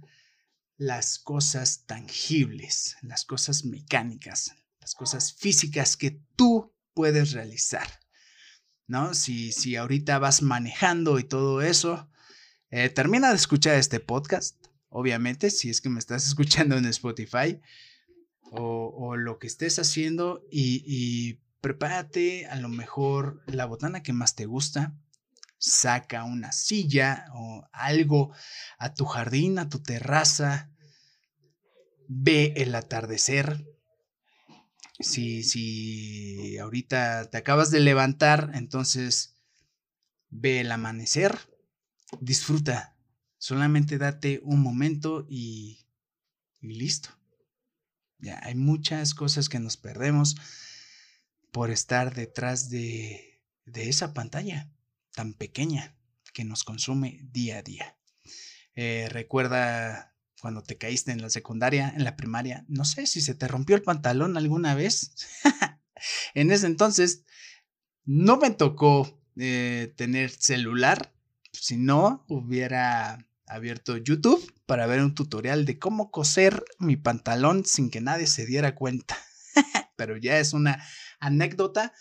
[0.78, 7.88] las cosas tangibles, las cosas mecánicas, las cosas físicas que tú puedes realizar.
[8.88, 9.14] ¿No?
[9.14, 12.10] Si, si ahorita vas manejando y todo eso,
[12.72, 14.56] eh, termina de escuchar este podcast,
[14.90, 17.62] obviamente, si es que me estás escuchando en Spotify
[18.52, 24.46] o, lo que estés haciendo y prepárate a lo mejor la botana que más te
[24.46, 24.96] gusta,
[25.60, 28.32] saca una silla o algo
[28.78, 30.72] a tu jardín, a tu terraza,
[32.08, 33.66] ve el atardecer.
[35.00, 39.38] Si, si ahorita te acabas de levantar, entonces
[40.30, 41.38] ve el amanecer,
[42.20, 42.96] disfruta,
[43.38, 45.86] solamente date un momento y,
[46.62, 47.10] y listo.
[48.20, 50.36] Ya, hay muchas cosas que nos perdemos
[51.52, 53.42] por estar detrás de,
[53.74, 54.70] esa pantalla
[55.14, 55.96] tan pequeña
[56.34, 57.98] que nos consume día a día.
[58.76, 63.36] Eh, recuerda cuando te caíste en la secundaria, en la primaria, no sé si se
[63.36, 65.14] te rompió el pantalón alguna vez.
[66.34, 67.24] en ese entonces
[68.06, 71.14] no me tocó eh, tener celular,
[71.52, 77.90] si no hubiera abierto YouTube para ver un tutorial de cómo coser mi pantalón sin
[77.90, 79.18] que nadie se diera cuenta.
[79.98, 80.84] Pero ya es una
[81.20, 81.94] anécdota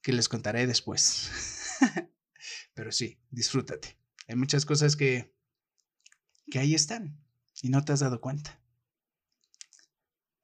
[0.00, 1.30] que les contaré después.
[2.74, 3.98] Pero sí, disfrútate.
[4.28, 5.34] Hay muchas cosas que,
[6.50, 7.18] que ahí están
[7.62, 8.60] y no te has dado cuenta.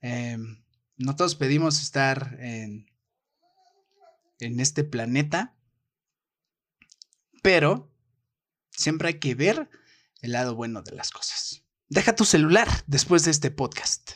[0.00, 0.62] Em,
[0.96, 2.90] no todos pedimos estar en,
[4.38, 5.56] en este planeta,
[7.42, 7.90] pero
[8.70, 9.68] siempre hay que ver
[10.20, 11.64] el lado bueno de las cosas.
[11.88, 14.12] Deja tu celular después de este podcast.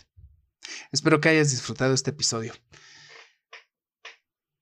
[0.92, 2.54] Espero que hayas disfrutado este episodio.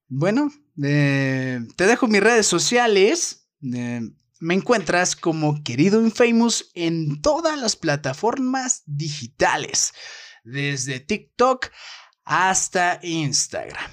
[0.08, 3.48] Bueno, eh, te dejo mis redes sociales.
[3.62, 4.00] Eh,
[4.38, 9.92] me encuentras como querido Infamous en todas las plataformas digitales,
[10.44, 11.70] desde TikTok
[12.24, 13.90] hasta Instagram.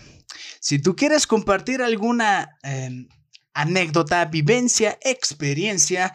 [0.60, 3.08] Si tú quieres compartir alguna em,
[3.54, 6.14] anécdota, vivencia, experiencia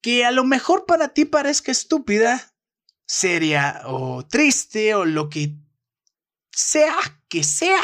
[0.00, 2.52] que a lo mejor para ti parezca estúpida,
[3.06, 5.56] seria o triste o lo que
[6.50, 6.96] sea
[7.28, 7.82] que sea,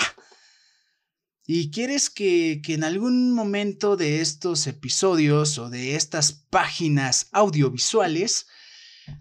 [1.50, 8.48] y quieres que, en algún momento de estos episodios o de estas páginas audiovisuales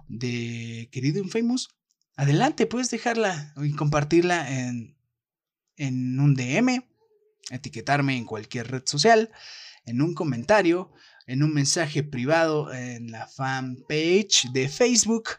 [0.09, 1.69] de Querido Infamous,
[2.17, 4.97] adelante, puedes dejarla y compartirla en,
[5.77, 6.83] en un DM,
[7.49, 9.31] etiquetarme en cualquier red social,
[9.85, 10.91] en un comentario,
[11.27, 15.29] en un mensaje privado en la fanpage de Facebook,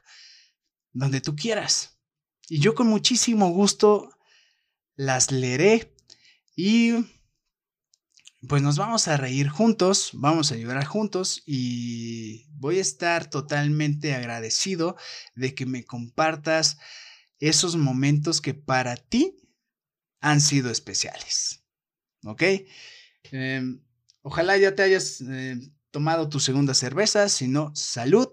[0.95, 1.99] donde tú quieras.
[2.49, 4.09] Y yo con muchísimo gusto
[4.97, 5.98] las leeré
[6.61, 7.07] y
[8.49, 14.13] pues nos vamos a reír juntos, vamos a llorar juntos y voy a estar totalmente
[14.13, 14.97] agradecido
[15.37, 16.77] de que me compartas
[17.39, 19.37] esos momentos que para ti
[20.19, 21.65] han sido especiales.
[22.25, 22.43] ¿Ok?
[23.31, 23.81] Em,
[24.23, 25.61] ojalá ya te hayas eh,
[25.93, 28.31] tomado tu segunda cerveza, si no, salud.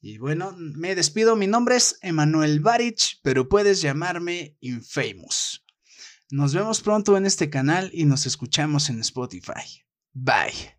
[0.00, 5.59] Y bueno, me despido, mi nombre es Emanuel Barich, pero puedes llamarme Infamous.
[6.30, 9.84] Nos vemos pronto en este canal y nos escuchamos en Spotify.
[10.12, 10.74] Bye.